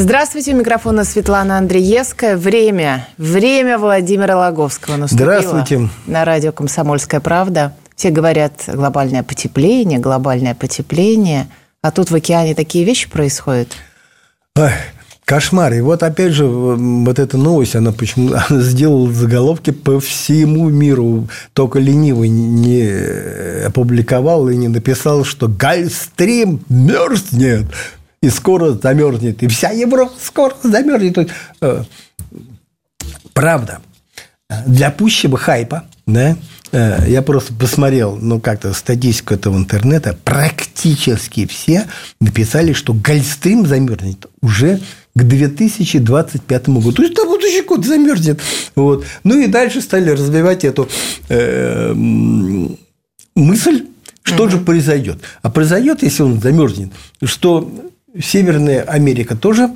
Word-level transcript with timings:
Здравствуйте, 0.00 0.54
у 0.54 0.56
микрофона 0.56 1.04
Светлана 1.04 1.58
Андреевская. 1.58 2.34
Время, 2.38 3.06
время 3.18 3.76
Владимира 3.76 4.34
Логовского 4.34 4.96
наступило. 4.96 5.42
Здравствуйте. 5.42 5.90
На 6.06 6.24
радио 6.24 6.52
«Комсомольская 6.52 7.20
правда». 7.20 7.74
Все 7.96 8.08
говорят 8.08 8.62
глобальное 8.66 9.22
потепление, 9.22 9.98
глобальное 9.98 10.54
потепление. 10.54 11.48
А 11.82 11.90
тут 11.90 12.10
в 12.10 12.14
океане 12.14 12.54
такие 12.54 12.86
вещи 12.86 13.10
происходят. 13.10 13.68
Ой, 14.56 14.70
кошмар. 15.26 15.74
И 15.74 15.82
вот 15.82 16.02
опять 16.02 16.32
же, 16.32 16.46
вот 16.46 17.18
эта 17.18 17.36
новость, 17.36 17.76
она 17.76 17.92
почему 17.92 18.32
она 18.48 18.62
сделала 18.62 19.12
заголовки 19.12 19.68
по 19.68 20.00
всему 20.00 20.70
миру. 20.70 21.28
Только 21.52 21.78
ленивый 21.78 22.30
не 22.30 23.66
опубликовал 23.66 24.48
и 24.48 24.56
не 24.56 24.68
написал, 24.68 25.24
что 25.24 25.46
Гольфстрим 25.46 26.64
мерзнет 26.70 27.66
и 28.22 28.28
скоро 28.28 28.72
замерзнет, 28.72 29.42
и 29.42 29.48
вся 29.48 29.70
Европа 29.70 30.12
скоро 30.22 30.54
замерзнет. 30.62 31.30
Э, 31.60 31.84
правда, 33.32 33.80
для 34.66 34.90
пущего 34.90 35.38
хайпа, 35.38 35.84
да, 36.06 36.36
э, 36.72 37.04
я 37.08 37.22
просто 37.22 37.54
посмотрел, 37.54 38.16
ну, 38.16 38.40
как-то 38.40 38.74
статистику 38.74 39.34
этого 39.34 39.56
интернета, 39.56 40.16
практически 40.24 41.46
все 41.46 41.86
написали, 42.20 42.72
что 42.72 42.92
Гольфстрим 42.92 43.66
замерзнет 43.66 44.26
уже 44.42 44.80
к 45.14 45.22
2025 45.22 46.68
году. 46.68 46.92
То 46.92 47.02
есть, 47.02 47.16
на 47.16 47.24
будущий 47.24 47.62
год 47.62 47.86
замерзнет. 47.86 48.40
Вот. 48.76 49.04
Ну, 49.24 49.40
и 49.40 49.46
дальше 49.46 49.80
стали 49.80 50.10
развивать 50.10 50.64
эту 50.64 50.88
э, 51.28 51.92
мысль, 53.34 53.86
что 54.22 54.44
угу. 54.44 54.50
же 54.50 54.58
произойдет. 54.58 55.18
А 55.42 55.50
произойдет, 55.50 56.02
если 56.02 56.22
он 56.22 56.40
замерзнет, 56.40 56.92
что 57.22 57.72
Северная 58.18 58.82
Америка 58.82 59.36
тоже 59.36 59.70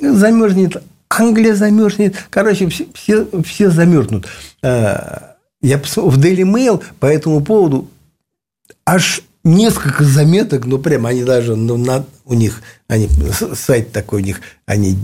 замерзнет, 0.00 0.82
Англия 1.08 1.54
замерзнет. 1.54 2.16
Короче, 2.30 2.68
все, 2.68 2.86
все, 2.94 3.26
все 3.44 3.70
замерзнут. 3.70 4.26
А, 4.62 5.36
я 5.60 5.78
в 5.78 6.18
Daily 6.18 6.42
Mail 6.42 6.82
по 7.00 7.06
этому 7.06 7.40
поводу 7.40 7.88
аж 8.84 9.22
несколько 9.44 10.04
заметок, 10.04 10.66
ну, 10.66 10.78
прям 10.78 11.06
они 11.06 11.24
даже 11.24 11.56
ну, 11.56 11.76
на, 11.76 12.04
у 12.24 12.34
них, 12.34 12.62
они, 12.88 13.08
сайт 13.54 13.92
такой 13.92 14.22
у 14.22 14.24
них, 14.24 14.40
они 14.66 14.96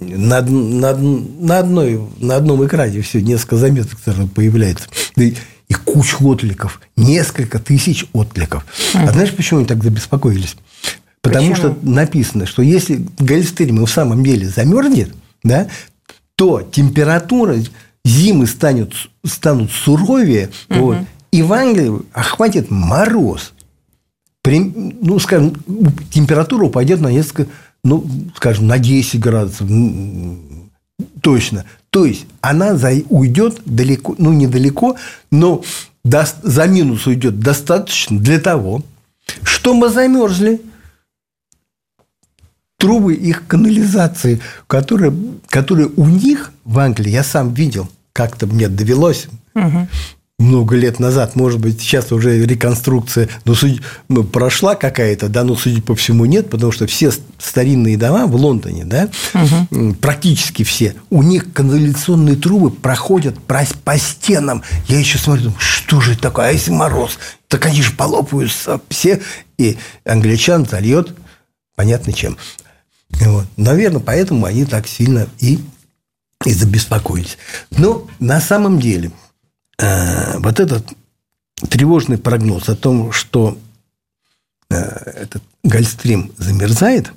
на, 0.00 0.40
на, 0.42 0.96
на, 0.96 1.58
одной, 1.58 2.00
на 2.18 2.36
одном 2.36 2.64
экране 2.64 3.00
все, 3.02 3.20
несколько 3.20 3.56
заметок 3.56 3.98
появляется. 4.34 4.88
И, 5.16 5.36
и 5.68 5.74
куча 5.74 6.16
откликов, 6.20 6.80
несколько 6.96 7.58
тысяч 7.58 8.06
откликов. 8.12 8.64
А 8.94 9.12
знаешь, 9.12 9.34
почему 9.34 9.60
они 9.60 9.66
так 9.66 9.82
забеспокоились? 9.82 10.56
Потому 11.24 11.52
Почему? 11.52 11.56
что 11.56 11.78
написано, 11.88 12.44
что 12.44 12.60
если 12.60 13.02
Гольфстрим 13.18 13.82
в 13.86 13.90
самом 13.90 14.22
деле 14.22 14.46
замерзнет, 14.46 15.14
да, 15.42 15.68
то 16.36 16.60
температура 16.60 17.56
зимы 18.04 18.46
станет, 18.46 18.92
станут 19.24 19.70
суровее, 19.72 20.50
угу. 20.68 20.80
вот, 20.80 20.98
и 21.32 21.40
в 21.40 21.50
Англии 21.54 22.02
охватит 22.12 22.70
мороз. 22.70 23.54
При, 24.42 24.58
ну, 24.60 25.18
скажем, 25.18 25.54
температура 26.12 26.66
упадет 26.66 27.00
на 27.00 27.10
несколько, 27.10 27.46
ну, 27.82 28.06
скажем, 28.36 28.66
на 28.66 28.78
10 28.78 29.18
градусов. 29.18 29.66
Точно. 31.22 31.64
То 31.88 32.04
есть 32.04 32.26
она 32.42 32.76
за, 32.76 32.92
уйдет 33.08 33.62
далеко, 33.64 34.14
ну, 34.18 34.34
недалеко, 34.34 34.96
но 35.30 35.62
до, 36.04 36.28
за 36.42 36.66
минус 36.66 37.06
уйдет 37.06 37.40
достаточно 37.40 38.18
для 38.18 38.38
того, 38.38 38.82
что 39.42 39.72
мы 39.72 39.88
замерзли– 39.88 40.60
трубы 42.78 43.14
их 43.14 43.46
канализации, 43.46 44.40
которые, 44.66 45.14
которые 45.48 45.88
у 45.96 46.06
них 46.06 46.52
в 46.64 46.78
Англии, 46.78 47.10
я 47.10 47.24
сам 47.24 47.54
видел, 47.54 47.88
как-то 48.12 48.46
мне 48.46 48.68
довелось 48.68 49.28
угу. 49.54 49.88
много 50.38 50.76
лет 50.76 50.98
назад, 51.00 51.36
может 51.36 51.60
быть, 51.60 51.80
сейчас 51.80 52.12
уже 52.12 52.44
реконструкция 52.44 53.28
ну, 53.44 53.54
судя, 53.54 53.80
ну, 54.08 54.24
прошла 54.24 54.74
какая-то, 54.74 55.28
да, 55.28 55.44
но, 55.44 55.56
судя 55.56 55.82
по 55.82 55.94
всему, 55.94 56.24
нет, 56.24 56.50
потому 56.50 56.72
что 56.72 56.86
все 56.86 57.12
старинные 57.38 57.96
дома 57.96 58.26
в 58.26 58.34
Лондоне, 58.34 58.84
да, 58.84 59.08
угу. 59.34 59.94
практически 59.94 60.62
все, 60.62 60.94
у 61.10 61.22
них 61.22 61.52
канализационные 61.52 62.36
трубы 62.36 62.70
проходят 62.70 63.38
по, 63.40 63.64
стенам. 63.98 64.62
Я 64.88 64.98
еще 64.98 65.18
смотрю, 65.18 65.52
что 65.58 66.00
же 66.00 66.12
это 66.12 66.22
такое, 66.22 66.48
а 66.48 66.52
если 66.52 66.70
мороз? 66.70 67.18
Так 67.48 67.66
они 67.66 67.82
же 67.82 67.92
полопаются 67.92 68.80
все, 68.88 69.22
и 69.58 69.78
англичан 70.04 70.66
зальет 70.66 71.14
понятно 71.76 72.12
чем. 72.12 72.36
Вот. 73.20 73.46
Наверное, 73.56 74.00
поэтому 74.00 74.46
они 74.46 74.64
так 74.64 74.86
сильно 74.86 75.28
и, 75.38 75.58
и 76.44 76.52
забеспокоились. 76.52 77.38
Но 77.70 78.08
на 78.18 78.40
самом 78.40 78.80
деле 78.80 79.12
э, 79.78 80.38
вот 80.38 80.60
этот 80.60 80.86
тревожный 81.68 82.18
прогноз 82.18 82.68
о 82.68 82.76
том, 82.76 83.12
что 83.12 83.58
э, 84.70 84.76
этот 84.76 85.42
Гольфстрим 85.62 86.32
замерзает, 86.36 87.12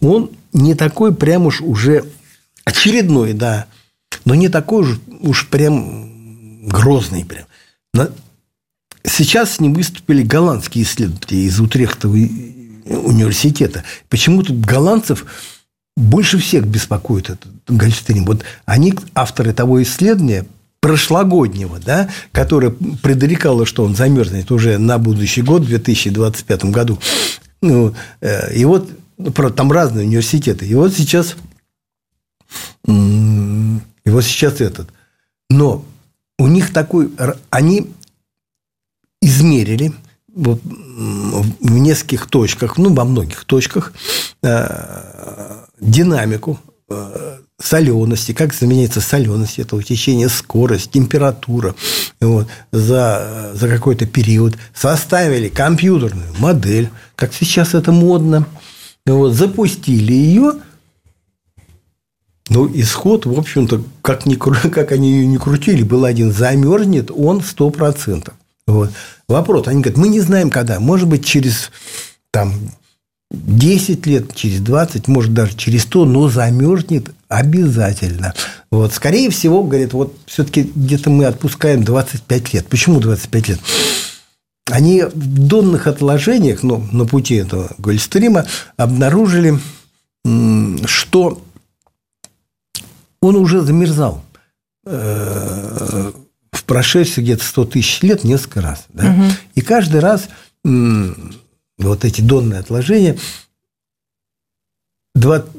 он 0.00 0.30
не 0.52 0.74
такой 0.74 1.14
прям 1.14 1.46
уж 1.46 1.60
уже 1.60 2.04
очередной, 2.64 3.32
да, 3.32 3.66
но 4.24 4.34
не 4.34 4.48
такой 4.48 4.82
уж, 4.82 5.00
уж 5.20 5.48
прям 5.48 6.68
грозный 6.68 7.24
прям. 7.24 7.46
Сейчас 9.04 9.54
с 9.54 9.60
ним 9.60 9.74
выступили 9.74 10.22
голландские 10.22 10.84
исследователи 10.84 11.38
из 11.38 11.58
Утрехтового 11.60 12.18
университета. 12.88 13.84
Почему-то 14.08 14.52
голландцев 14.52 15.26
больше 15.96 16.38
всех 16.38 16.66
беспокоит 16.66 17.30
этот 17.30 17.50
Гольфстрим. 17.68 18.24
Вот 18.24 18.44
они, 18.64 18.94
авторы 19.14 19.52
того 19.52 19.82
исследования, 19.82 20.46
прошлогоднего, 20.80 21.80
да, 21.80 22.08
которое 22.30 22.70
предрекало, 22.70 23.66
что 23.66 23.84
он 23.84 23.96
замерзнет 23.96 24.50
уже 24.52 24.78
на 24.78 24.98
будущий 24.98 25.42
год, 25.42 25.62
в 25.62 25.68
2025 25.68 26.66
году. 26.66 26.98
Ну, 27.60 27.94
э, 28.20 28.54
и 28.54 28.64
вот 28.64 28.88
про 29.34 29.50
там 29.50 29.72
разные 29.72 30.06
университеты. 30.06 30.66
И 30.66 30.74
вот 30.74 30.94
сейчас 30.94 31.36
и 32.86 34.10
вот 34.10 34.24
сейчас 34.24 34.60
этот. 34.60 34.88
Но 35.50 35.84
у 36.38 36.46
них 36.46 36.72
такой... 36.72 37.10
Они 37.50 37.90
измерили 39.20 39.92
в 40.34 41.70
нескольких 41.78 42.26
точках, 42.26 42.78
ну, 42.78 42.92
во 42.92 43.04
многих 43.04 43.44
точках, 43.44 43.92
э, 44.42 45.64
динамику 45.80 46.60
э, 46.88 47.38
солености, 47.60 48.32
как 48.32 48.54
изменяется 48.54 49.00
соленость 49.00 49.58
этого 49.58 49.82
течения, 49.82 50.28
скорость, 50.28 50.92
температура 50.92 51.74
вот, 52.20 52.46
за, 52.70 53.52
за 53.54 53.68
какой-то 53.68 54.06
период, 54.06 54.56
составили 54.74 55.48
компьютерную 55.48 56.32
модель, 56.38 56.90
как 57.16 57.32
сейчас 57.32 57.74
это 57.74 57.90
модно, 57.90 58.46
вот, 59.06 59.34
запустили 59.34 60.12
ее, 60.12 60.54
ну, 62.50 62.70
исход, 62.74 63.26
в 63.26 63.38
общем-то, 63.38 63.82
как, 64.02 64.24
ни, 64.24 64.34
как 64.70 64.92
они 64.92 65.12
ее 65.12 65.26
не 65.26 65.38
крутили, 65.38 65.82
был 65.82 66.04
один, 66.04 66.32
замерзнет 66.32 67.10
он 67.10 67.38
100%. 67.38 68.32
Вот. 68.68 68.90
Вопрос. 69.28 69.66
Они 69.66 69.80
говорят, 69.80 69.98
мы 69.98 70.08
не 70.08 70.20
знаем, 70.20 70.50
когда. 70.50 70.78
Может 70.78 71.08
быть, 71.08 71.24
через 71.24 71.70
там, 72.30 72.52
10 73.30 74.06
лет, 74.06 74.34
через 74.34 74.60
20, 74.60 75.08
может, 75.08 75.32
даже 75.32 75.56
через 75.56 75.82
100, 75.84 76.04
но 76.04 76.28
замерзнет 76.28 77.10
обязательно. 77.28 78.34
Вот. 78.70 78.92
Скорее 78.92 79.30
всего, 79.30 79.62
говорят, 79.64 79.94
вот 79.94 80.14
все-таки 80.26 80.70
где-то 80.74 81.08
мы 81.08 81.24
отпускаем 81.24 81.82
25 81.82 82.54
лет. 82.54 82.66
Почему 82.66 83.00
25 83.00 83.48
лет? 83.48 83.58
Они 84.70 85.02
в 85.02 85.46
донных 85.48 85.86
отложениях, 85.86 86.62
ну, 86.62 86.86
на 86.92 87.06
пути 87.06 87.36
этого 87.36 87.70
Гольфстрима, 87.78 88.44
обнаружили, 88.76 89.58
что 90.84 91.42
он 93.22 93.36
уже 93.36 93.62
замерзал 93.62 94.22
в 96.68 96.70
прошедшие 96.70 97.24
где-то 97.24 97.44
100 97.44 97.64
тысяч 97.64 98.02
лет 98.02 98.24
несколько 98.24 98.60
раз. 98.60 98.84
Да? 98.90 99.10
Угу. 99.10 99.24
И 99.54 99.60
каждый 99.62 100.00
раз 100.00 100.28
вот 101.78 102.04
эти 102.04 102.20
донные 102.20 102.60
отложения 102.60 103.16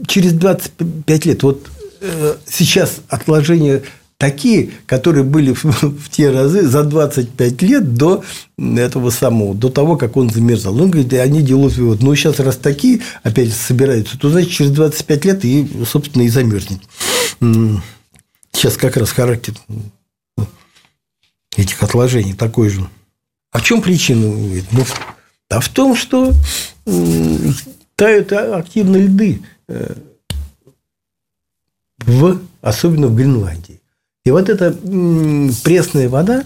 через 0.07 0.33
25 0.33 1.25
лет, 1.25 1.43
вот 1.43 1.67
э, 2.01 2.35
сейчас 2.45 2.97
отложения 3.09 3.81
такие, 4.17 4.71
которые 4.85 5.23
были 5.23 5.53
в, 5.53 5.63
в 5.63 6.09
те 6.09 6.29
разы 6.29 6.67
за 6.67 6.83
25 6.83 7.61
лет 7.63 7.95
до 7.95 8.23
этого 8.57 9.09
самого, 9.09 9.55
до 9.55 9.69
того, 9.69 9.97
как 9.97 10.15
он 10.15 10.29
замерзал. 10.29 10.79
Он 10.79 10.91
говорит, 10.91 11.11
они 11.13 11.41
делают 11.41 11.75
вывод, 11.75 12.03
ну, 12.03 12.13
сейчас 12.15 12.39
раз 12.39 12.57
такие 12.57 13.01
опять 13.23 13.51
собираются, 13.51 14.17
то, 14.19 14.29
значит, 14.29 14.51
через 14.51 14.71
25 14.71 15.25
лет 15.25 15.45
и, 15.45 15.67
собственно, 15.89 16.23
и 16.23 16.29
замерзнет. 16.29 16.81
Сейчас 18.51 18.77
как 18.77 18.97
раз 18.97 19.11
характер 19.11 19.55
этих 21.61 21.81
отложений 21.83 22.33
такой 22.33 22.69
же. 22.69 22.87
А 23.51 23.59
в 23.59 23.63
чем 23.63 23.81
причина? 23.81 24.27
Ну, 24.71 24.85
а 25.49 25.59
в 25.59 25.69
том, 25.69 25.95
что 25.95 26.33
тают 27.95 28.31
активно 28.31 28.97
льды, 28.97 29.41
э, 29.67 29.95
в, 31.99 32.39
особенно 32.61 33.07
в 33.07 33.15
Гренландии. 33.15 33.81
И 34.25 34.31
вот 34.31 34.49
эта 34.49 34.71
пресная 35.63 36.07
вода, 36.09 36.45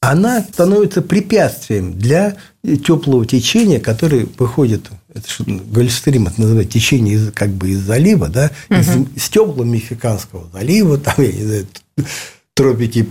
она 0.00 0.40
становится 0.40 1.00
препятствием 1.00 1.96
для 1.96 2.36
теплого 2.62 3.24
течения, 3.24 3.78
которое 3.78 4.26
выходит, 4.38 4.90
это 5.14 5.28
что, 5.28 5.44
Гольфстрим 5.46 6.26
это 6.26 6.40
называется 6.40 6.72
течение 6.72 7.14
из, 7.14 7.32
как 7.32 7.50
бы 7.50 7.70
из 7.70 7.78
залива, 7.78 8.28
да, 8.28 8.50
угу. 8.68 8.80
из, 8.80 8.88
из 9.16 9.28
теплого 9.28 9.62
Мексиканского 9.62 10.48
залива, 10.52 10.98
там, 10.98 11.14
я 11.18 11.32
не 11.32 11.42
знаю, 11.44 11.66
тропики, 12.54 13.06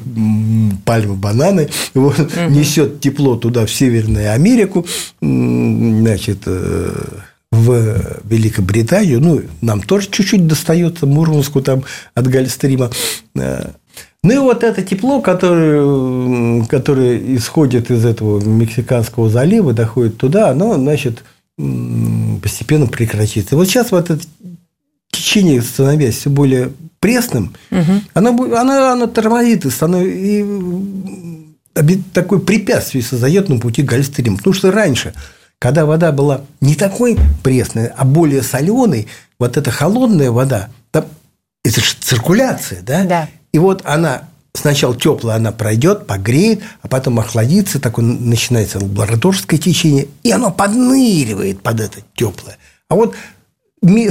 пальмы, 0.86 1.16
бананы, 1.16 1.70
вот, 1.94 2.20
угу. 2.20 2.50
несет 2.50 3.00
тепло 3.02 3.36
туда, 3.36 3.66
в 3.66 3.72
Северную 3.72 4.34
Америку, 4.34 4.86
значит, 5.20 6.40
э, 6.46 6.94
в 7.52 8.22
Великобританию, 8.24 9.20
ну, 9.20 9.42
нам 9.62 9.82
тоже 9.82 10.10
чуть-чуть 10.10 10.48
достается 10.48 11.06
Мурманску 11.06 11.62
там 11.62 11.84
от 12.14 12.28
Гольфстрима, 12.28 12.92
э, 13.36 13.72
ну 14.24 14.34
и 14.34 14.38
вот 14.38 14.64
это 14.64 14.84
тепло, 14.84 15.20
которое, 15.20 16.64
которое 16.66 17.36
исходит 17.36 17.90
из 17.90 18.06
этого 18.06 18.40
Мексиканского 18.40 19.30
залива, 19.30 19.74
доходит 19.74 20.18
туда, 20.18 20.50
оно, 20.50 20.76
значит, 20.76 21.24
постепенно 22.42 22.86
прекратится. 22.86 23.56
Вот 23.56 23.68
сейчас 23.68 23.92
вот 23.92 24.12
это 24.12 24.24
течение, 25.12 25.62
становясь 25.62 26.18
все 26.18 26.30
более 26.30 26.72
пресным, 27.02 27.54
угу. 27.72 28.02
оно, 28.14 28.30
оно, 28.56 28.92
оно 28.92 29.08
тормозит 29.08 29.66
и, 29.66 29.70
становится, 29.70 30.16
и 30.16 32.02
такое 32.14 32.40
препятствие 32.40 33.04
создает 33.04 33.50
на 33.50 33.60
пути 33.60 33.82
Гольфстрима. 33.82 34.38
Потому 34.38 34.54
что 34.54 34.72
раньше, 34.72 35.14
когда 35.60 35.86
вода 35.86 36.12
была 36.12 36.42
не 36.62 36.76
такой 36.76 37.18
пресной, 37.44 37.88
а 37.88 38.06
более 38.06 38.44
соленой, 38.44 39.08
вот 39.40 39.58
эта 39.58 39.72
холодная 39.72 40.32
вода, 40.32 40.70
там, 40.92 41.06
это 41.66 41.82
же 41.82 41.96
циркуляция, 42.00 42.82
да? 42.84 43.04
Да. 43.04 43.30
И 43.52 43.58
вот 43.58 43.82
она 43.84 44.30
сначала 44.54 44.96
теплая, 44.96 45.38
она 45.38 45.52
пройдет, 45.52 46.06
погреет, 46.06 46.62
а 46.84 46.88
потом 46.88 47.20
охладится, 47.20 47.80
такое 47.80 48.06
начинается 48.06 48.78
лабораторское 48.80 49.60
течение, 49.60 50.08
и 50.22 50.32
оно 50.32 50.52
подныривает 50.52 51.62
под 51.62 51.80
это 51.80 52.00
теплое. 52.16 52.58
А 52.90 52.96
вот 52.96 53.16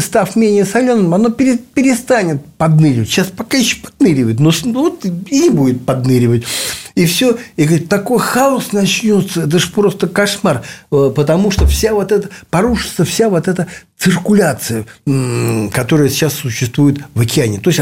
став 0.00 0.34
менее 0.34 0.64
соленым, 0.64 1.14
оно 1.14 1.30
перестанет 1.30 2.44
подныривать. 2.58 3.08
Сейчас 3.08 3.28
пока 3.28 3.56
еще 3.56 3.76
подныривает, 3.76 4.40
но 4.40 4.50
вот 4.72 5.04
и 5.04 5.10
не 5.40 5.50
будет 5.50 5.84
подныривать. 5.86 6.44
И 6.96 7.06
все. 7.06 7.38
И 7.56 7.64
говорит, 7.64 7.88
такой 7.88 8.18
хаос 8.18 8.72
начнется, 8.72 9.42
это 9.42 9.58
же 9.60 9.70
просто 9.70 10.08
кошмар. 10.08 10.62
Э, 10.90 11.12
потому 11.14 11.52
что 11.52 11.66
вся 11.66 11.94
вот 11.94 12.10
эта, 12.10 12.30
порушится 12.50 13.04
вся 13.04 13.28
вот 13.28 13.46
эта 13.46 13.68
циркуляция, 13.96 14.86
которая 15.72 16.08
сейчас 16.08 16.34
существует 16.34 16.98
в 17.14 17.20
океане. 17.20 17.60
То 17.60 17.70
есть, 17.70 17.80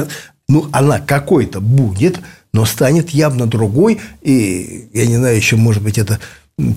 ну, 0.48 0.68
она 0.72 1.00
какой-то 1.00 1.60
будет, 1.60 2.20
но 2.52 2.66
станет 2.66 3.10
явно 3.10 3.46
другой. 3.46 4.00
И 4.20 4.88
я 4.92 5.06
не 5.06 5.16
знаю, 5.16 5.36
еще, 5.36 5.56
может 5.56 5.82
быть, 5.82 5.96
это 5.96 6.18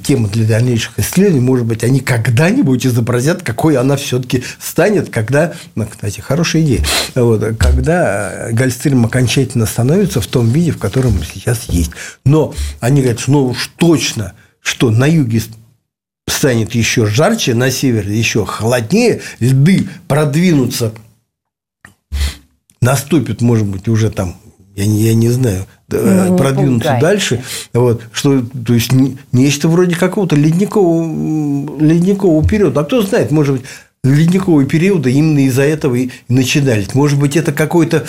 тема 0.03 0.27
для 0.29 0.45
дальнейших 0.45 0.99
исследований. 0.99 1.41
Может 1.41 1.65
быть, 1.65 1.83
они 1.83 1.99
когда-нибудь 1.99 2.85
изобразят, 2.85 3.41
какой 3.41 3.77
она 3.77 3.95
все-таки 3.95 4.43
станет, 4.59 5.09
когда, 5.09 5.53
ну, 5.75 5.85
кстати, 5.85 6.19
хорошая 6.19 6.61
идея, 6.61 6.85
вот, 7.15 7.57
когда 7.57 8.49
Гольфстрим 8.51 9.05
окончательно 9.05 9.65
становится 9.65 10.21
в 10.21 10.27
том 10.27 10.49
виде, 10.49 10.71
в 10.71 10.77
котором 10.77 11.13
сейчас 11.23 11.65
есть. 11.69 11.91
Но 12.25 12.53
они 12.79 13.01
говорят, 13.01 13.19
что 13.19 13.31
ну 13.31 13.45
уж 13.47 13.71
точно, 13.77 14.33
что 14.61 14.91
на 14.91 15.05
юге 15.05 15.41
станет 16.27 16.75
еще 16.75 17.05
жарче, 17.05 17.55
на 17.55 17.71
севере 17.71 18.17
еще 18.17 18.45
холоднее, 18.45 19.21
льды 19.39 19.87
продвинутся 20.07 20.93
наступит, 22.81 23.41
может 23.41 23.67
быть, 23.67 23.87
уже 23.87 24.09
там, 24.09 24.37
я 24.75 24.85
не, 24.85 25.03
я 25.03 25.13
не 25.13 25.29
знаю, 25.29 25.67
ну, 25.91 26.37
продвинуться 26.37 26.97
дальше, 27.01 27.43
вот, 27.73 28.01
что, 28.11 28.41
то 28.65 28.73
есть, 28.73 28.91
нечто 29.31 29.67
вроде 29.67 29.95
какого-то 29.95 30.35
ледникового, 30.35 31.79
ледникового 31.79 32.47
периода. 32.47 32.81
А 32.81 32.83
кто 32.83 33.01
знает, 33.01 33.31
может 33.31 33.57
быть, 33.57 33.65
ледниковые 34.03 34.67
периоды 34.67 35.11
именно 35.11 35.45
из-за 35.45 35.63
этого 35.63 35.95
и 35.95 36.09
начинались. 36.27 36.93
Может 36.93 37.19
быть, 37.19 37.35
это 37.37 37.51
какой-то 37.51 38.05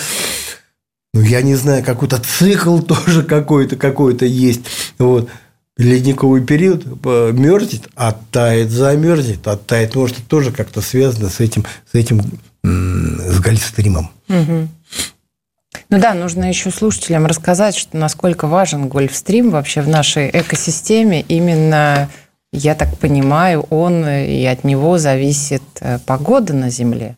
ну, 1.13 1.21
я 1.21 1.43
не 1.43 1.55
знаю, 1.55 1.83
какой-то 1.83 2.19
цикл 2.19 2.79
тоже 2.81 3.23
какой-то 3.23 3.75
какой-то 3.75 4.25
есть. 4.25 4.61
Вот. 4.97 5.29
Ледниковый 5.75 6.43
период 6.43 6.85
мерзнет, 7.03 7.89
оттает, 7.95 8.69
замерзнет, 8.69 9.47
оттает. 9.47 9.95
Может, 9.95 10.19
это 10.19 10.27
тоже 10.27 10.51
как-то 10.51 10.81
связано 10.81 11.29
с 11.29 11.39
этим, 11.39 11.65
с 11.91 11.95
этим 11.95 12.21
с 12.63 13.39
Гольфстримом. 13.39 14.11
Угу. 14.29 14.67
Ну 15.93 15.99
да, 15.99 16.15
нужно 16.15 16.49
еще 16.49 16.71
слушателям 16.71 17.27
рассказать, 17.27 17.75
что 17.75 17.97
насколько 17.97 18.47
важен 18.47 18.87
Гольфстрим 18.87 19.51
вообще 19.51 19.81
в 19.81 19.87
нашей 19.87 20.27
экосистеме. 20.27 21.21
Именно, 21.21 22.09
я 22.51 22.73
так 22.73 22.97
понимаю, 22.97 23.67
он 23.69 24.03
и 24.03 24.43
от 24.45 24.63
него 24.63 24.97
зависит 24.97 25.61
э, 25.81 25.99
погода 26.03 26.53
на 26.53 26.71
Земле. 26.71 27.15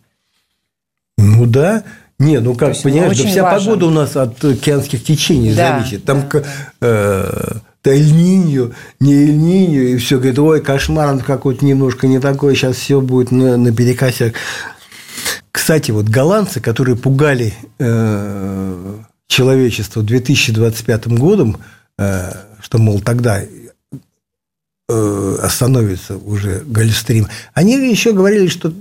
Ну 1.17 1.45
да. 1.45 1.83
Не, 2.19 2.41
ну 2.41 2.53
как, 2.53 2.75
понимаешь, 2.81 3.17
да 3.17 3.29
вся 3.29 3.43
важен. 3.43 3.65
погода 3.65 3.85
у 3.85 3.91
нас 3.91 4.17
от 4.17 4.43
океанских 4.43 5.05
течений 5.05 5.53
да, 5.53 5.79
зависит. 5.79 6.03
Там 6.03 6.25
да. 6.29 6.43
э, 6.81 7.51
Эль-Ниньо, 7.85 8.71
не 8.99 9.13
Эль-Ниньо, 9.13 9.81
и 9.83 9.97
все 9.99 10.17
говорит, 10.17 10.39
ой, 10.39 10.59
кошмар, 10.59 11.11
он 11.11 11.21
какой-то 11.21 11.63
немножко 11.63 12.07
не 12.07 12.19
такой, 12.19 12.55
сейчас 12.55 12.75
все 12.75 12.99
будет 12.99 13.31
на, 13.31 13.55
на 13.55 13.73
перекасе. 13.73 14.33
Кстати, 15.65 15.89
вот 15.89 16.05
голландцы, 16.05 16.59
которые 16.61 16.95
пугали 16.95 17.51
э, 17.79 18.97
человечество 19.25 20.03
2025 20.03 21.07
годом, 21.07 21.57
э, 21.97 22.33
что, 22.61 22.77
мол, 22.77 22.99
тогда 22.99 23.41
э, 23.41 25.37
остановится 25.41 26.17
уже 26.17 26.59
Гольфстрим, 26.67 27.29
они 27.55 27.73
еще 27.89 28.11
говорили, 28.11 28.45
что 28.45 28.71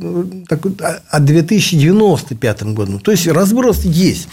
так, 0.47 0.61
о 1.09 1.21
2095 1.21 2.63
году. 2.75 2.99
То 2.99 3.13
есть 3.13 3.29
разброс 3.29 3.83
есть. 3.85 4.29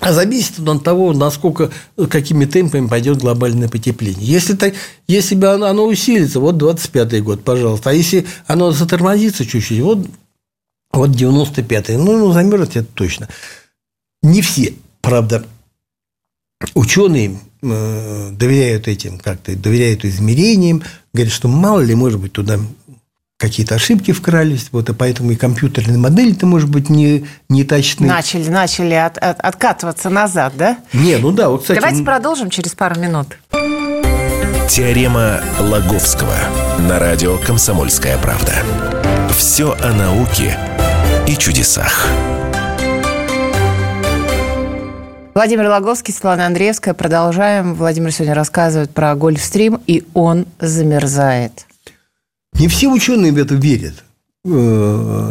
А 0.00 0.14
зависит 0.14 0.58
он 0.60 0.78
от 0.78 0.82
того, 0.82 1.12
насколько, 1.12 1.70
какими 2.08 2.46
темпами 2.46 2.86
пойдет 2.86 3.18
глобальное 3.18 3.68
потепление. 3.68 4.24
Если, 4.24 4.54
так, 4.54 4.72
если 5.08 5.34
бы 5.34 5.48
оно 5.48 5.84
усилится, 5.84 6.40
вот 6.40 6.56
25 6.56 7.22
год, 7.22 7.44
пожалуйста. 7.44 7.90
А 7.90 7.92
если 7.92 8.24
оно 8.46 8.72
затормозится 8.72 9.44
чуть-чуть, 9.44 9.80
вот 9.80 10.06
вот 10.96 11.10
95-й. 11.10 11.96
Ну, 11.96 12.18
ну, 12.18 12.32
замерзнет 12.32 12.76
это 12.76 12.88
точно. 12.94 13.28
Не 14.22 14.42
все, 14.42 14.74
правда, 15.00 15.44
ученые 16.74 17.38
э, 17.62 18.30
доверяют 18.32 18.88
этим 18.88 19.18
как-то, 19.18 19.54
доверяют 19.56 20.04
измерениям, 20.04 20.82
говорят, 21.12 21.32
что 21.32 21.48
мало 21.48 21.80
ли, 21.80 21.94
может 21.94 22.20
быть, 22.20 22.32
туда 22.32 22.58
какие-то 23.38 23.74
ошибки 23.74 24.12
вкрались, 24.12 24.68
вот, 24.72 24.88
и 24.88 24.94
поэтому 24.94 25.30
и 25.30 25.36
компьютерные 25.36 25.98
модели-то, 25.98 26.46
может 26.46 26.70
быть, 26.70 26.88
не, 26.88 27.26
не 27.48 27.64
точны. 27.64 28.06
Начали, 28.06 28.48
начали 28.48 28.94
от, 28.94 29.18
от, 29.18 29.40
откатываться 29.40 30.08
назад, 30.08 30.54
да? 30.56 30.78
Не, 30.92 31.18
ну 31.18 31.32
да, 31.32 31.50
вот, 31.50 31.62
кстати... 31.62 31.78
Давайте 31.78 32.02
продолжим 32.02 32.50
через 32.50 32.74
пару 32.74 32.98
минут. 32.98 33.38
Теорема 34.70 35.40
Лаговского 35.60 36.36
на 36.88 36.98
радио 36.98 37.38
«Комсомольская 37.38 38.18
правда». 38.18 38.54
Все 39.36 39.76
о 39.80 39.92
науке 39.92 40.58
и 41.26 41.36
чудесах. 41.36 42.06
Владимир 45.34 45.68
Логовский, 45.68 46.14
Светлана 46.14 46.46
Андреевская. 46.46 46.94
Продолжаем. 46.94 47.74
Владимир 47.74 48.10
сегодня 48.10 48.34
рассказывает 48.34 48.90
про 48.90 49.14
гольфстрим, 49.14 49.80
и 49.86 50.04
он 50.14 50.46
замерзает. 50.60 51.66
Не 52.54 52.68
все 52.68 52.88
ученые 52.88 53.32
в 53.32 53.36
это 53.36 53.54
верят 53.54 54.02
э, 54.44 54.48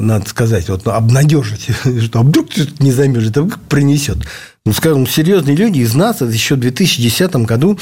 надо 0.01 0.29
сказать, 0.29 0.69
вот 0.69 0.87
обнадежить, 0.87 1.69
что 2.03 2.19
а 2.19 2.23
вдруг 2.23 2.49
не 2.79 2.91
замерзнет, 2.91 3.37
а 3.37 3.41
вдруг 3.41 3.59
принесет. 3.61 4.17
Ну, 4.65 4.73
скажем, 4.73 5.07
серьезные 5.07 5.55
люди 5.55 5.79
из 5.79 5.95
нас 5.95 6.21
еще 6.21 6.55
в 6.55 6.59
2010 6.59 7.35
году 7.37 7.79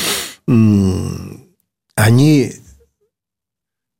они 1.96 2.53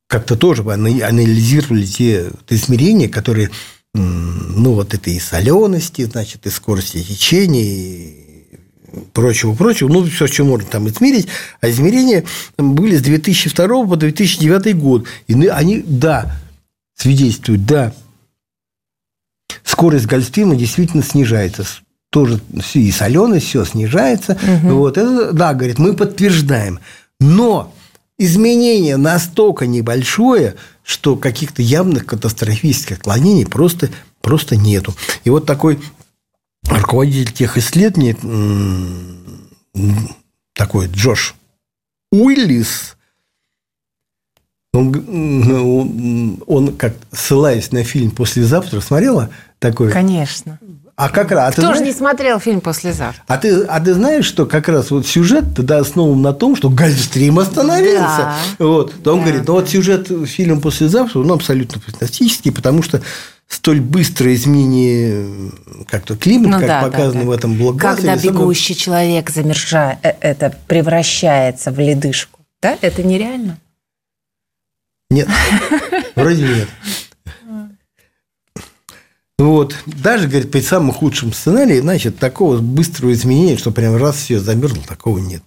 как-то 0.08 0.36
тоже 0.36 0.62
анализировали 0.62 1.84
те 1.84 2.30
измерения, 2.48 3.08
которые 3.08 3.50
ну, 3.94 4.74
вот 4.74 4.92
это 4.92 5.10
и 5.10 5.20
солености, 5.20 6.02
значит, 6.02 6.46
и 6.46 6.50
скорости 6.50 7.02
течения, 7.02 7.62
и 7.62 8.24
прочего, 9.12 9.54
прочего. 9.54 9.88
Ну, 9.88 10.04
все, 10.04 10.26
что 10.26 10.44
можно 10.44 10.68
там 10.68 10.88
измерить. 10.88 11.28
А 11.60 11.70
измерения 11.70 12.24
были 12.58 12.96
с 12.96 13.02
2002 13.02 13.86
по 13.86 13.96
2009 13.96 14.76
год. 14.76 15.06
И 15.26 15.46
они, 15.46 15.82
да, 15.86 16.36
свидетельствуют, 16.96 17.66
да, 17.66 17.94
скорость 19.64 20.06
Гольфстрима 20.06 20.56
действительно 20.56 21.02
снижается. 21.02 21.66
Тоже 22.10 22.40
и 22.74 22.90
соленость, 22.90 23.46
все 23.46 23.64
снижается. 23.64 24.32
Угу. 24.32 24.74
Вот, 24.74 24.98
это, 24.98 25.32
да, 25.32 25.54
говорит, 25.54 25.78
мы 25.78 25.94
подтверждаем. 25.94 26.80
Но 27.20 27.72
изменение 28.18 28.96
настолько 28.96 29.66
небольшое, 29.66 30.54
что 30.84 31.16
каких-то 31.16 31.62
явных 31.62 32.06
катастрофических 32.06 32.98
отклонений 32.98 33.46
просто, 33.46 33.90
просто 34.20 34.56
нету. 34.56 34.94
И 35.24 35.30
вот 35.30 35.46
такой 35.46 35.82
руководитель 36.68 37.32
тех 37.32 37.56
исследований, 37.56 38.14
такой 40.52 40.88
Джош 40.88 41.34
Уиллис, 42.12 42.96
он, 44.72 44.94
он, 45.08 46.42
он 46.46 46.76
как 46.76 46.96
ссылаясь 47.12 47.72
на 47.72 47.84
фильм 47.84 48.10
«Послезавтра», 48.10 48.80
смотрела 48.80 49.30
такой? 49.58 49.90
Конечно. 49.90 50.58
А 50.96 51.08
как 51.08 51.32
раз... 51.32 51.50
А 51.50 51.52
Кто 51.52 51.74
же 51.74 51.80
не 51.82 51.92
смотрел 51.92 52.38
фильм 52.38 52.60
«Послезавтра»? 52.60 53.22
А 53.26 53.36
ты, 53.36 53.64
а 53.64 53.80
ты 53.80 53.94
знаешь, 53.94 54.24
что 54.24 54.46
как 54.46 54.68
раз 54.68 54.92
вот 54.92 55.06
сюжет 55.06 55.44
тогда 55.56 55.78
основан 55.78 56.22
на 56.22 56.32
том, 56.32 56.54
что 56.54 56.70
Гольфстрим 56.70 57.40
остановился. 57.40 58.18
Да. 58.18 58.36
Вот. 58.60 58.94
То 59.02 59.14
он 59.14 59.18
да, 59.18 59.24
говорит, 59.24 59.48
ну 59.48 59.54
вот 59.54 59.68
сюжет 59.68 60.08
фильма 60.26 60.60
«Послезавтра», 60.60 61.18
он 61.18 61.32
абсолютно 61.32 61.80
фантастический, 61.80 62.52
потому 62.52 62.82
что 62.84 63.02
столь 63.48 63.80
быстрое 63.80 64.34
изменение 64.34 65.50
как-то 65.88 66.16
климата, 66.16 66.50
ну, 66.50 66.58
как 66.58 66.66
да, 66.68 66.82
показано 66.82 67.12
да, 67.12 67.20
да. 67.20 67.26
в 67.26 67.30
этом 67.32 67.58
блокбастере. 67.58 68.08
Когда 68.08 68.22
бегущий 68.22 68.76
человек 68.76 69.30
замерзает, 69.30 69.98
э, 70.02 70.14
это 70.20 70.56
превращается 70.68 71.72
в 71.72 71.78
ледышку. 71.78 72.40
Да? 72.62 72.78
Это 72.80 73.02
нереально? 73.02 73.58
Нет, 75.10 75.28
вроде 76.14 76.42
нет. 76.42 76.68
Вот. 79.44 79.76
Даже, 79.84 80.26
говорит, 80.26 80.50
при 80.50 80.60
самом 80.60 80.90
худшем 80.90 81.34
сценарии, 81.34 81.78
значит, 81.78 82.18
такого 82.18 82.56
быстрого 82.56 83.12
изменения, 83.12 83.58
что 83.58 83.72
прям 83.72 83.94
раз 83.96 84.16
все 84.16 84.40
замерзло, 84.40 84.82
такого 84.88 85.18
нет. 85.18 85.42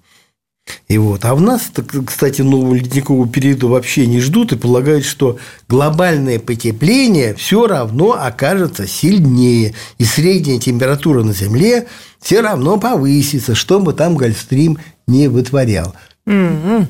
И 0.88 1.00
вот. 1.00 1.26
А 1.26 1.34
в 1.34 1.42
нас, 1.42 1.72
кстати, 2.06 2.44
нового 2.44 2.76
ледникового 2.76 3.28
периода 3.28 3.66
вообще 3.66 4.06
не 4.06 4.20
ждут 4.22 4.52
и 4.52 4.56
полагают, 4.56 5.04
что 5.04 5.40
глобальное 5.68 6.38
потепление 6.38 7.34
все 7.34 7.66
равно 7.66 8.12
окажется 8.12 8.86
сильнее, 8.86 9.74
и 9.98 10.06
средняя 10.06 10.60
температура 10.60 11.24
на 11.24 11.34
Земле 11.34 11.88
все 12.22 12.42
равно 12.42 12.78
повысится, 12.78 13.56
что 13.56 13.80
бы 13.80 13.94
там 13.94 14.16
Гольфстрим 14.16 14.78
не 15.08 15.28
вытворял. 15.28 15.96
Mm-hmm. 16.28 16.86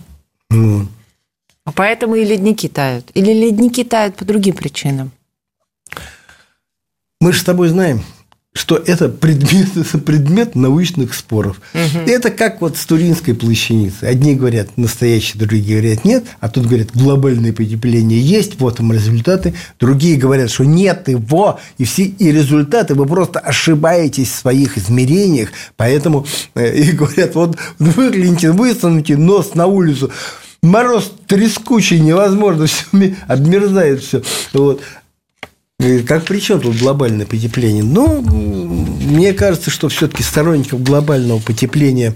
Mm. 0.51 0.87
Поэтому 1.73 2.15
и 2.15 2.25
ледники 2.25 2.67
тают. 2.67 3.11
Или 3.13 3.31
ледники 3.31 3.85
тают 3.85 4.17
по 4.17 4.25
другим 4.25 4.55
причинам. 4.55 5.11
Мы 7.19 7.33
же 7.33 7.39
с 7.39 7.43
тобой 7.43 7.69
знаем, 7.69 8.03
что 8.57 8.75
это 8.75 9.07
предмет, 9.09 9.69
это 9.75 9.97
предмет 9.97 10.55
научных 10.55 11.13
споров. 11.13 11.61
Угу. 11.73 12.09
Это 12.09 12.29
как 12.29 12.61
вот 12.61 12.77
с 12.77 12.85
Туринской 12.85 13.33
плащаницей. 13.33 14.09
Одни 14.09 14.35
говорят 14.35 14.77
настоящие, 14.77 15.39
другие 15.39 15.79
говорят 15.79 16.05
нет, 16.05 16.25
а 16.39 16.49
тут 16.49 16.65
говорят 16.65 16.89
глобальное 16.93 17.53
потепление 17.53 18.19
есть, 18.19 18.59
вот 18.59 18.77
там 18.77 18.91
результаты. 18.91 19.53
Другие 19.79 20.17
говорят, 20.17 20.51
что 20.51 20.63
нет 20.63 21.07
его, 21.07 21.59
и 21.77 21.85
все 21.85 22.03
и 22.03 22.31
результаты 22.31 22.95
вы 22.95 23.05
просто 23.05 23.39
ошибаетесь 23.39 24.29
в 24.29 24.35
своих 24.35 24.77
измерениях, 24.77 25.49
поэтому 25.75 26.25
э, 26.55 26.77
и 26.77 26.91
говорят, 26.91 27.35
вот 27.35 27.57
выгляните, 27.79 28.51
высунуте 28.51 29.17
нос 29.17 29.55
на 29.55 29.67
улицу, 29.67 30.11
мороз 30.61 31.11
трескучий, 31.27 31.99
невозможно, 31.99 32.65
все 32.65 33.15
обмерзает 33.27 34.01
все. 34.01 34.21
Вот. 34.53 34.81
Как 36.07 36.25
при 36.25 36.39
чем 36.39 36.59
тут 36.59 36.77
глобальное 36.77 37.27
потепление? 37.27 37.83
Ну, 37.83 38.21
мне 38.21 39.33
кажется, 39.33 39.69
что 39.69 39.89
все-таки 39.89 40.23
сторонников 40.23 40.81
глобального 40.81 41.39
потепления 41.39 42.15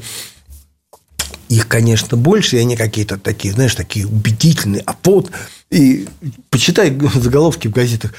их, 1.48 1.68
конечно, 1.68 2.18
больше, 2.18 2.56
и 2.56 2.60
они 2.60 2.76
какие-то 2.76 3.18
такие, 3.18 3.54
знаешь, 3.54 3.76
такие 3.76 4.08
убедительные. 4.08 4.84
А 4.86 4.96
вот, 5.04 5.32
и 5.70 6.08
почитай 6.50 6.98
заголовки 7.16 7.68
в 7.68 7.72
газетах. 7.72 8.14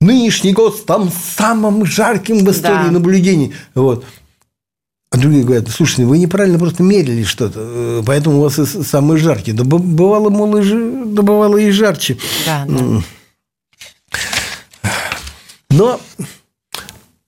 Нынешний 0.00 0.52
год 0.52 0.86
там 0.86 1.12
самым 1.36 1.84
жарким 1.84 2.44
в 2.44 2.50
истории 2.50 2.86
да. 2.86 2.90
наблюдений. 2.90 3.52
Вот. 3.74 4.04
А 5.10 5.16
другие 5.16 5.44
говорят, 5.44 5.68
слушайте, 5.68 6.04
вы 6.04 6.18
неправильно 6.18 6.58
просто 6.58 6.82
мерили 6.82 7.24
что-то, 7.24 7.60
э, 7.62 8.02
поэтому 8.04 8.38
у 8.38 8.42
вас 8.42 8.54
самый 8.56 9.18
жаркий. 9.18 9.52
Да 9.52 9.64
бывало, 9.64 10.28
мол, 10.28 10.56
и, 10.56 11.04
да 11.06 11.22
бывало 11.22 11.56
и 11.56 11.70
жарче. 11.70 12.18
Да, 12.46 12.64
да. 12.68 13.02
Но 15.78 16.00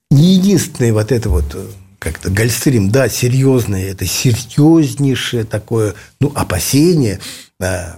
не 0.09 0.33
единственное 0.33 0.91
вот 0.91 1.13
это 1.13 1.29
вот 1.29 1.45
э, 1.53 1.65
как-то 1.99 2.29
Гольфстрим, 2.29 2.91
да, 2.91 3.07
серьезное, 3.07 3.89
это 3.89 4.05
серьезнейшее 4.05 5.45
такое, 5.45 5.95
ну, 6.19 6.33
опасение, 6.35 7.21
да, 7.61 7.97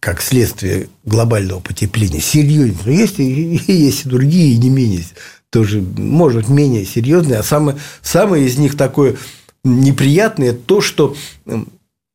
как 0.00 0.20
следствие 0.20 0.88
глобального 1.04 1.60
потепления, 1.60 2.18
серьезнее. 2.18 2.98
Есть, 2.98 3.20
есть 3.20 4.04
и 4.04 4.08
другие, 4.08 4.58
не 4.58 4.68
менее, 4.68 5.04
тоже, 5.48 5.80
может, 5.80 6.48
менее 6.48 6.84
серьезные, 6.84 7.38
а 7.38 7.44
самое, 7.44 7.78
самое 8.02 8.44
из 8.44 8.58
них 8.58 8.76
такое 8.76 9.16
неприятное, 9.62 10.54
то, 10.54 10.80
что 10.80 11.14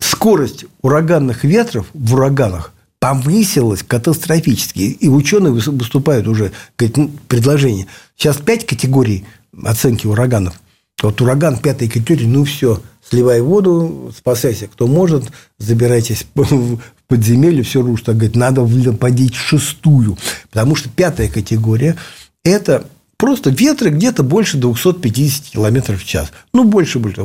скорость 0.02 0.66
ураганных 0.82 1.46
ветров 1.46 1.86
в 1.94 2.14
ураганах 2.14 2.74
повысилась 3.14 3.84
катастрофически. 3.84 4.80
И 4.80 5.08
ученые 5.08 5.54
выступают 5.54 6.28
уже, 6.28 6.52
говорят, 6.78 6.98
ну, 6.98 7.12
предложение. 7.28 7.88
Сейчас 8.16 8.38
пять 8.38 8.66
категорий 8.66 9.26
оценки 9.64 10.08
ураганов. 10.08 10.60
Вот 11.02 11.22
ураган 11.22 11.58
пятой 11.58 11.88
категории, 11.88 12.26
ну 12.26 12.44
все, 12.44 12.82
сливай 13.08 13.40
воду, 13.42 14.12
спасайся, 14.18 14.68
кто 14.68 14.88
может, 14.88 15.26
забирайтесь 15.60 16.26
в 16.36 16.80
подземелье, 17.08 17.64
все 17.64 17.82
рушит. 17.82 18.10
А 18.10 18.14
говорит, 18.14 18.36
надо 18.36 18.62
вводить 18.62 19.36
шестую, 19.36 20.18
потому 20.50 20.76
что 20.76 20.90
пятая 20.90 21.30
категория– 21.30 21.96
это 22.44 22.88
просто 23.18 23.50
ветры 23.50 23.90
где-то 23.90 24.24
больше 24.24 24.58
250 24.58 25.46
километров 25.52 26.02
в 26.02 26.06
час. 26.06 26.32
Ну, 26.54 26.64
больше, 26.64 27.00
больше. 27.00 27.22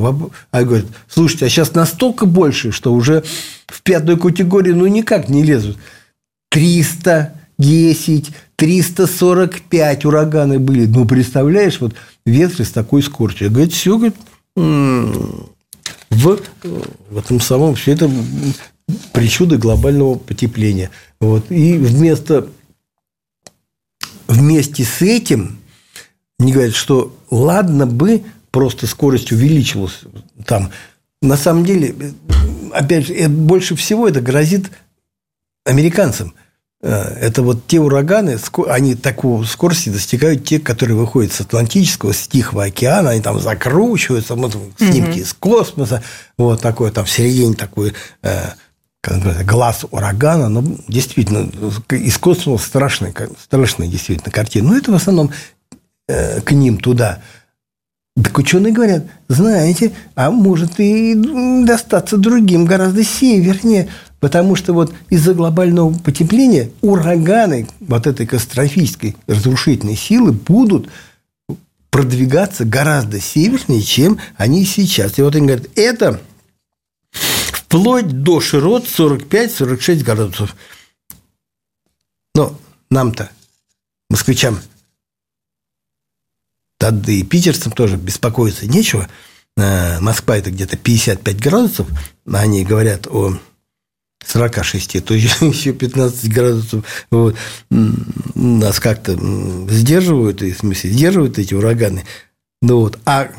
А 0.50 0.62
говорит, 0.64 0.87
слушайте, 1.08 1.46
а 1.46 1.49
сейчас 1.49 1.75
настолько 1.75 2.26
больше, 2.26 2.72
что 2.72 2.92
уже 2.92 3.22
в 3.66 3.82
пятую 3.82 4.18
категорию 4.18 4.76
ну 4.76 4.87
никак 4.87 5.28
не 5.28 5.42
лезут. 5.42 5.78
310, 6.50 8.30
345 8.56 10.04
ураганы 10.04 10.58
были. 10.58 10.87
Ну, 10.87 11.06
представляешь, 11.06 11.80
вот 11.80 11.94
ветры 12.25 12.64
с 12.64 12.70
такой 12.70 13.02
скоростью. 13.02 13.50
Говорит, 13.50 13.72
все, 13.72 13.96
говорит, 13.96 14.16
в, 14.56 16.40
в 17.11 17.18
этом 17.18 17.40
самом 17.40 17.75
все 17.75 17.92
это 17.92 18.11
причуды 19.12 19.56
глобального 19.56 20.16
потепления. 20.16 20.90
Вот. 21.20 21.50
И 21.50 21.76
вместо, 21.78 22.49
вместе 24.28 24.84
с 24.84 25.00
этим 25.00 25.62
они 26.42 26.52
говорят, 26.52 26.75
что 26.75 27.14
ладно 27.30 27.87
бы 27.87 28.25
просто 28.50 28.87
скорость 28.87 29.32
увеличилась 29.32 30.00
там. 30.44 30.70
На 31.20 31.37
самом 31.37 31.64
деле, 31.64 31.94
опять 32.72 33.06
же, 33.06 33.28
больше 33.28 33.76
всего 33.76 34.08
это 34.08 34.20
грозит 34.20 34.70
американцам. 35.64 36.34
Э, 36.82 37.16
это 37.20 37.42
вот 37.42 37.68
те 37.68 37.78
ураганы, 37.78 38.38
они 38.66 38.96
такого 38.96 39.44
скорости 39.44 39.88
достигают 39.88 40.44
те, 40.44 40.58
которые 40.58 40.96
выходят 40.96 41.32
с 41.32 41.40
Атлантического, 41.40 42.12
с 42.12 42.26
Тихого 42.26 42.64
океана, 42.64 43.11
они 43.11 43.22
там 43.22 43.38
закручиваются, 43.38 44.34
вот, 44.34 44.56
снимки 44.78 45.18
mm 45.18 45.22
из 45.22 45.32
космоса, 45.34 46.02
вот 46.37 46.61
такое 46.61 46.90
там 46.90 47.04
в 47.04 47.11
середине 47.11 47.54
такой 47.54 47.94
э, 48.22 48.50
глаз 49.44 49.87
урагана, 49.92 50.49
но 50.49 50.61
ну, 50.61 50.76
действительно 50.88 51.49
из 51.90 52.18
космоса 52.18 52.66
страшная, 52.66 53.14
страшная 53.40 53.87
действительно 53.87 54.32
картина. 54.32 54.70
Но 54.70 54.76
это 54.76 54.90
в 54.90 54.96
основном 54.96 55.30
Э, 56.09 56.40
к 56.40 56.50
ним 56.52 56.78
туда. 56.78 57.23
Так 58.23 58.37
ученые 58.37 58.73
говорят, 58.73 59.04
знаете, 59.28 59.92
а 60.14 60.30
может 60.30 60.78
и 60.78 61.14
достаться 61.64 62.18
другим 62.18 62.66
гораздо 62.66 63.04
севернее, 63.04 63.88
потому 64.21 64.56
что 64.56 64.75
вот 64.75 64.92
из-за 65.09 65.32
глобального 65.32 65.94
потепления 65.94 66.71
ураганы 66.82 67.68
вот 67.80 68.06
этой 68.06 68.26
катастрофической 68.26 69.16
разрушительной 69.26 69.97
силы 69.97 70.32
будут 70.32 70.90
продвигаться 71.90 72.64
гораздо 72.64 73.21
севернее, 73.21 73.82
чем 73.82 74.18
они 74.37 74.64
сейчас. 74.64 75.18
И 75.18 75.23
вот 75.23 75.37
они 75.37 75.47
говорят, 75.47 75.68
это 75.76 76.21
вплоть 77.11 78.09
до 78.09 78.40
широт 78.40 78.85
45-46 78.87 80.02
градусов. 80.02 80.56
Но 82.35 82.59
нам-то, 82.90 83.30
москвичам, 84.11 84.59
тогда 86.82 87.12
и 87.12 87.22
питерцам 87.22 87.70
тоже 87.70 87.96
беспокоиться 87.96 88.66
нечего. 88.66 89.08
Э, 89.56 90.00
Москва 90.00 90.36
это 90.36 90.50
где-то 90.50 90.76
55 90.76 91.40
градусов, 91.40 91.86
они 92.26 92.64
говорят 92.64 93.06
о 93.06 93.38
46, 94.26 95.04
то 95.04 95.14
еще 95.14 95.72
15 95.74 96.32
градусов. 96.32 96.84
Вот, 97.12 97.36
нас 97.70 98.80
как-то 98.80 99.12
сдерживают, 99.70 100.42
в 100.42 100.56
смысле, 100.56 100.90
сдерживают 100.90 101.38
эти 101.38 101.54
ураганы. 101.54 102.04
Ну 102.62 102.80
вот, 102.80 102.98
а 103.04 103.30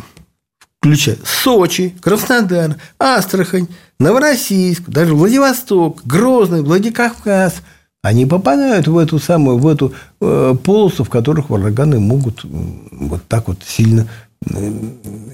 включая 0.80 1.18
Сочи, 1.26 1.94
Краснодар, 2.00 2.78
Астрахань, 2.98 3.68
Новороссийск, 4.00 4.84
даже 4.88 5.16
Владивосток, 5.16 6.02
Грозный, 6.06 6.62
Владикавказ, 6.62 7.56
они 8.04 8.26
попадают 8.26 8.88
в 8.88 8.98
эту 8.98 9.18
самую, 9.18 9.58
в 9.58 9.68
эту 9.68 9.94
э, 10.20 10.56
полосу, 10.62 11.06
в 11.06 11.10
которых 11.10 11.50
ураганы 11.50 12.00
могут 12.02 12.44
вот 12.44 13.24
так 13.30 13.48
вот 13.48 13.60
сильно, 13.66 14.08
э, 14.46 14.72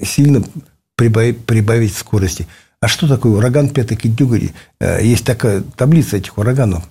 сильно 0.02 0.42
прибавить, 0.94 1.44
прибавить 1.44 1.96
скорости. 1.96 2.46
А 2.80 2.86
что 2.86 3.08
такое 3.08 3.32
ураган 3.32 3.70
пятой 3.70 3.96
категории? 3.96 4.54
Э, 4.80 5.04
есть 5.04 5.24
такая 5.24 5.62
таблица 5.76 6.16
этих 6.16 6.38
ураганов. 6.38 6.88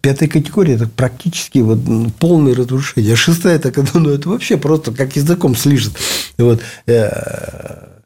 Пятая 0.00 0.28
категория– 0.28 0.74
это 0.76 0.86
практически 0.86 1.58
вот 1.58 1.80
полное 2.20 2.54
разрушение. 2.54 3.14
А 3.14 3.16
шестая– 3.16 3.56
это, 3.62 3.84
ну, 3.98 4.10
это 4.10 4.28
вообще 4.28 4.56
просто 4.56 4.92
как 4.92 5.16
языком 5.16 5.56
слышит. 5.56 5.92
Вот. 6.38 6.62
Э, 6.86 7.98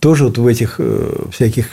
тоже 0.00 0.24
вот 0.24 0.36
в 0.36 0.46
этих 0.48 0.76
э, 0.78 1.26
всяких 1.30 1.68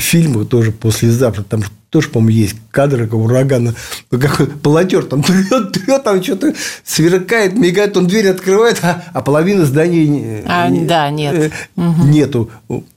фильмах 0.00 0.48
тоже 0.48 0.72
послезавтра, 0.72 1.42
там 1.42 1.62
тоже, 1.90 2.08
по-моему, 2.08 2.40
есть 2.40 2.56
кадры 2.70 3.06
как 3.06 3.14
урагана, 3.14 3.74
ну, 4.10 4.18
какой 4.18 4.46
полотер 4.46 5.04
там 5.04 5.22
трет, 5.22 5.72
трет, 5.72 6.04
там 6.04 6.22
что-то 6.22 6.54
сверкает, 6.84 7.54
мигает, 7.54 7.96
он 7.96 8.06
дверь 8.06 8.28
открывает, 8.28 8.78
а, 8.82 9.04
а 9.12 9.22
половины 9.22 9.64
здания 9.64 10.42
а, 10.46 10.68
не, 10.68 10.84
да, 10.84 11.10
нет. 11.10 11.52
нету 11.76 12.50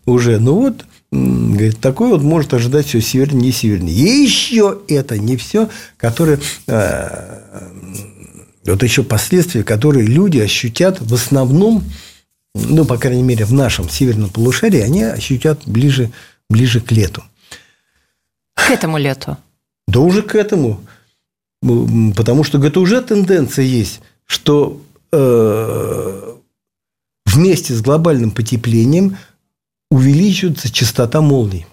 уже. 0.05 0.39
Ну 0.39 0.55
вот, 0.55 0.85
говорит, 1.11 1.79
такое 1.79 2.09
вот 2.09 2.21
может 2.21 2.53
ожидать 2.53 2.87
все 2.87 3.01
севернее 3.01 3.49
и 3.49 3.53
севернее. 3.53 3.95
И 3.95 4.23
еще 4.23 4.79
это 4.87 5.17
не 5.17 5.37
все, 5.37 5.69
которое 5.97 6.39
э, 6.67 7.39
вот 8.65 8.83
еще 8.83 9.03
последствия, 9.03 9.63
которые 9.63 10.05
люди 10.05 10.39
ощутят 10.39 10.99
в 10.99 11.13
основном, 11.13 11.83
ну, 12.53 12.85
по 12.85 12.97
крайней 12.97 13.23
мере, 13.23 13.45
в 13.45 13.53
нашем 13.53 13.89
северном 13.89 14.29
полушарии, 14.29 14.81
они 14.81 15.03
ощутят 15.03 15.61
ближе, 15.65 16.11
ближе 16.49 16.81
к 16.81 16.91
лету. 16.91 17.23
К 18.55 18.71
этому 18.71 18.97
лету? 18.97 19.37
Да 19.87 19.99
уже 19.99 20.21
к 20.21 20.35
этому. 20.35 20.81
Потому 21.61 22.43
что 22.43 22.63
это 22.63 22.79
уже 22.79 23.01
тенденция 23.01 23.65
есть, 23.65 24.01
что 24.25 24.81
э, 25.11 26.33
вместе 27.25 27.73
с 27.73 27.81
глобальным 27.81 28.31
потеплением 28.31 29.17
увеличивается 29.91 30.71
частота 30.71 31.21
молний. 31.21 31.65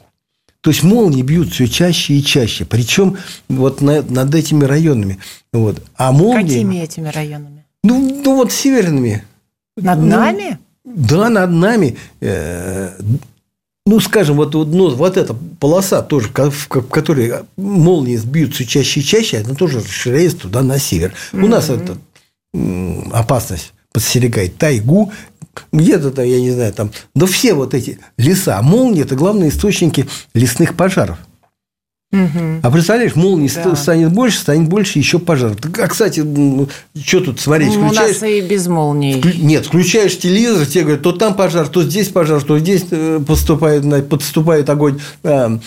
То 0.60 0.70
есть 0.70 0.82
молнии 0.82 1.22
бьют 1.22 1.52
все 1.52 1.68
чаще 1.68 2.14
и 2.14 2.24
чаще. 2.24 2.64
Причем 2.64 3.18
вот 3.48 3.80
на, 3.80 4.02
над 4.02 4.34
этими 4.34 4.64
районами. 4.64 5.18
Вот. 5.52 5.80
А 5.94 6.10
молнии... 6.10 6.42
Какими 6.42 6.76
этими 6.76 7.08
районами? 7.08 7.64
Ну, 7.84 8.22
ну 8.24 8.36
вот 8.36 8.50
северными. 8.50 9.24
Над 9.76 10.00
ну, 10.00 10.06
нами? 10.06 10.58
Да, 10.84 11.28
над 11.28 11.50
нами. 11.50 11.96
Ну, 13.86 14.00
скажем, 14.00 14.36
вот, 14.36 14.52
ну, 14.52 14.90
вот 14.90 15.16
эта 15.16 15.32
полоса 15.32 16.02
тоже, 16.02 16.28
в 16.28 16.68
которой 16.68 17.44
молнии 17.56 18.16
сбьются 18.16 18.66
чаще 18.66 18.98
и 18.98 19.04
чаще, 19.04 19.38
она 19.38 19.54
тоже 19.54 19.78
расширяется 19.78 20.38
туда 20.38 20.62
на 20.62 20.80
север. 20.80 21.14
Mm-hmm. 21.32 21.44
У 21.44 21.46
нас 21.46 21.70
это 21.70 21.96
опасность 23.12 23.72
подстерегает 23.92 24.56
тайгу, 24.56 25.12
где-то, 25.72 26.22
я 26.22 26.40
не 26.40 26.50
знаю, 26.50 26.72
там, 26.72 26.90
да 27.14 27.26
все 27.26 27.54
вот 27.54 27.74
эти 27.74 27.98
леса. 28.18 28.60
Молнии– 28.60 29.02
это 29.04 29.14
главные 29.14 29.50
источники 29.50 30.06
лесных 30.34 30.76
пожаров. 30.76 31.18
Угу. 32.16 32.60
А 32.62 32.70
представляешь, 32.70 33.14
молний 33.14 33.50
да. 33.54 33.76
станет 33.76 34.12
больше, 34.12 34.38
станет 34.38 34.68
больше 34.68 34.98
еще 34.98 35.18
пожаров. 35.18 35.58
А, 35.78 35.86
кстати, 35.86 36.20
ну, 36.20 36.68
что 36.98 37.20
тут 37.20 37.40
смотреть? 37.40 37.74
Ну, 37.74 37.86
включаешь... 37.86 38.16
У 38.16 38.20
нас 38.20 38.30
и 38.30 38.40
без 38.40 38.66
молний. 38.66 39.22
Нет, 39.38 39.66
включаешь 39.66 40.18
телевизор, 40.18 40.66
тебе 40.66 40.84
говорят, 40.84 41.02
то 41.02 41.12
там 41.12 41.34
пожар, 41.34 41.68
то 41.68 41.82
здесь 41.82 42.08
пожар, 42.08 42.42
то 42.42 42.58
здесь 42.58 42.86
э, 42.90 43.20
поступает, 43.26 44.08
подступает 44.08 44.70
огонь 44.70 44.98
э, 45.24 45.58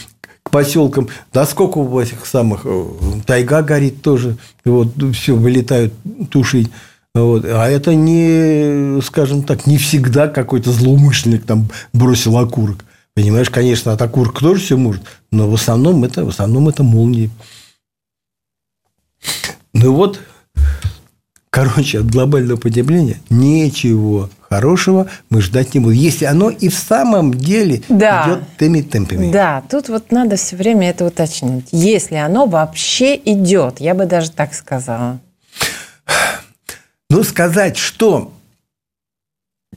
к 0.42 0.50
поселкам. 0.50 1.10
Да 1.32 1.46
сколько 1.46 1.78
у 1.78 2.00
этих 2.00 2.26
самых 2.26 2.62
э, 2.64 2.86
тайга 3.26 3.62
горит 3.62 4.02
тоже. 4.02 4.38
Вот 4.66 4.90
все 5.14 5.36
вылетают 5.36 5.94
тушить. 6.32 6.70
Вот. 7.14 7.46
А 7.46 7.68
это 7.68 7.96
не, 7.96 9.02
скажем 9.02 9.44
так, 9.44 9.68
не 9.68 9.78
всегда 9.78 10.28
какой-то 10.28 10.72
злоумышленник 10.72 11.44
там 11.44 11.70
бросил 11.94 12.38
окурок. 12.38 12.86
Понимаешь, 13.20 13.50
конечно, 13.50 13.92
от 13.92 14.02
окурка 14.02 14.40
тоже 14.40 14.62
все 14.62 14.78
может, 14.78 15.02
но 15.30 15.50
в 15.50 15.54
основном 15.54 16.06
это, 16.06 16.24
в 16.24 16.30
основном 16.30 16.70
это 16.70 16.84
молнии. 16.84 17.30
Ну 19.74 19.94
вот, 19.94 20.22
короче, 21.50 22.00
от 22.00 22.10
глобального 22.10 22.58
потепления 22.58 23.18
ничего 23.30 24.30
хорошего 24.40 25.08
мы 25.30 25.42
ждать 25.42 25.74
не 25.74 25.82
будем. 25.82 26.00
Если 26.00 26.24
оно 26.24 26.50
и 26.50 26.70
в 26.70 26.76
самом 26.76 27.34
деле 27.34 27.84
да. 27.90 28.24
идет 28.26 28.44
теми 28.58 28.80
темпами. 28.84 29.34
Да, 29.34 29.64
тут 29.70 29.90
вот 29.90 30.14
надо 30.14 30.38
все 30.38 30.56
время 30.56 30.90
это 30.90 31.04
уточнить. 31.04 31.68
Если 31.74 32.16
оно 32.16 32.46
вообще 32.46 33.18
идет, 33.18 33.82
я 33.82 33.96
бы 33.96 34.06
даже 34.06 34.32
так 34.32 34.54
сказала. 34.54 35.20
Ну, 37.10 37.24
сказать, 37.24 37.76
что 37.76 38.32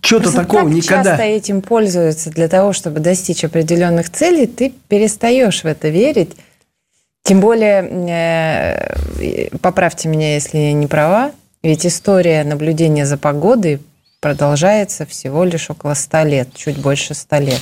что-то 0.02 0.32
такого 0.32 0.64
так 0.64 0.72
никогда... 0.72 1.10
часто 1.10 1.22
этим 1.22 1.62
пользуются 1.62 2.30
для 2.30 2.48
того, 2.48 2.72
чтобы 2.72 3.00
достичь 3.00 3.44
определенных 3.44 4.10
целей, 4.10 4.46
ты 4.46 4.74
перестаешь 4.88 5.62
в 5.62 5.66
это 5.66 5.88
верить. 5.88 6.32
Тем 7.22 7.40
более, 7.40 7.88
э, 9.20 9.56
поправьте 9.58 10.08
меня, 10.08 10.34
если 10.34 10.58
я 10.58 10.72
не 10.72 10.88
права, 10.88 11.30
ведь 11.62 11.86
история 11.86 12.42
наблюдения 12.42 13.06
за 13.06 13.16
погодой 13.16 13.80
продолжается 14.20 15.06
всего 15.06 15.44
лишь 15.44 15.70
около 15.70 15.94
100 15.94 16.22
лет, 16.24 16.48
чуть 16.54 16.78
больше 16.78 17.14
100 17.14 17.36
лет. 17.38 17.60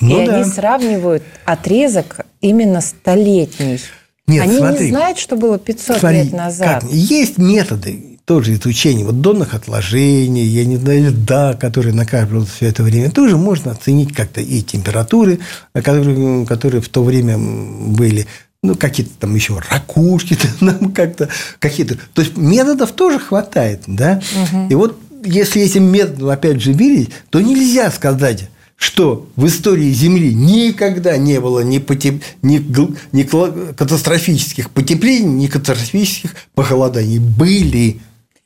Ну, 0.00 0.22
и 0.22 0.26
да. 0.26 0.36
они 0.36 0.44
сравнивают 0.44 1.22
отрезок 1.44 2.26
именно 2.40 2.80
столетний. 2.80 3.80
Нет, 4.26 4.42
они 4.44 4.58
смотри, 4.58 4.84
не 4.86 4.90
знают, 4.90 5.18
что 5.18 5.36
было 5.36 5.58
500 5.58 5.98
смотри, 5.98 6.22
лет 6.22 6.32
назад. 6.32 6.82
Как? 6.82 6.90
Есть 6.92 7.38
методы, 7.38 8.09
тоже 8.30 8.54
изучение 8.54 9.04
вот 9.04 9.20
донных 9.20 9.54
отложений, 9.54 10.44
я 10.44 10.64
не 10.64 10.76
знаю, 10.76 11.08
льда, 11.08 11.54
которые 11.54 11.92
накапливаются 11.92 12.54
все 12.54 12.66
это 12.66 12.84
время, 12.84 13.10
тоже 13.10 13.36
можно 13.36 13.72
оценить 13.72 14.14
как-то 14.14 14.40
и 14.40 14.62
температуры, 14.62 15.40
которые, 15.74 16.46
которые 16.46 16.80
в 16.80 16.88
то 16.88 17.02
время 17.02 17.36
были, 17.36 18.28
ну, 18.62 18.76
какие-то 18.76 19.10
там 19.18 19.34
еще 19.34 19.60
ракушки, 19.68 20.38
нам 20.60 20.92
как-то 20.92 21.28
какие-то. 21.58 21.96
То 22.14 22.22
есть 22.22 22.36
методов 22.36 22.92
тоже 22.92 23.18
хватает, 23.18 23.82
да. 23.88 24.22
Угу. 24.52 24.66
И 24.70 24.74
вот 24.76 24.96
если 25.24 25.62
этим 25.62 25.90
методом, 25.90 26.28
опять 26.28 26.62
же, 26.62 26.72
верить, 26.72 27.10
то 27.30 27.40
нельзя 27.40 27.90
сказать, 27.90 28.48
что 28.76 29.26
в 29.34 29.44
истории 29.44 29.90
Земли 29.90 30.32
никогда 30.32 31.16
не 31.16 31.40
было 31.40 31.64
ни, 31.64 31.78
потеп... 31.78 32.22
ни, 32.42 32.64
ни 33.10 33.72
катастрофических 33.72 34.70
потеплений, 34.70 35.32
ни 35.32 35.46
катастрофических 35.48 36.36
похолоданий. 36.54 37.18
Были 37.18 37.98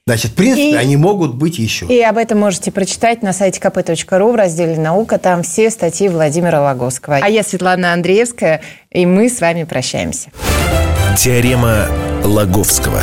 Значит, 0.06 0.32
в 0.32 0.34
принципе, 0.34 0.72
и, 0.72 0.74
они 0.74 0.98
могут 0.98 1.34
быть 1.34 1.58
еще. 1.58 1.86
И 1.86 1.98
об 2.02 2.18
этом 2.18 2.38
можете 2.38 2.70
прочитать 2.70 3.22
на 3.22 3.32
сайте 3.32 3.58
kp.ru 3.58 4.32
в 4.32 4.34
разделе 4.34 4.76
«Наука». 4.76 5.18
Там 5.18 5.42
все 5.42 5.70
статьи 5.70 6.10
Владимира 6.10 6.60
Логовского. 6.60 7.20
А 7.22 7.28
я 7.30 7.42
Светлана 7.42 7.94
Андреевская, 7.94 8.60
и 8.90 9.06
мы 9.06 9.30
с 9.30 9.40
вами 9.40 9.64
прощаемся. 9.64 10.28
Теорема 11.16 11.86
Логовского. 12.22 13.00